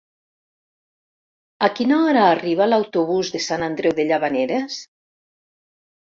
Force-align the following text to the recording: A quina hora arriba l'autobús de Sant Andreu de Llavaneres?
A 1.67 1.69
quina 1.79 1.99
hora 2.05 2.23
arriba 2.31 2.67
l'autobús 2.71 3.31
de 3.37 3.43
Sant 3.49 3.67
Andreu 3.69 3.95
de 4.01 4.09
Llavaneres? 4.09 4.81